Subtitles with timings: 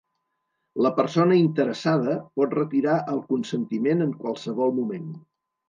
[0.85, 5.09] La persona interessada pot retirar el consentiment en qualsevol moment.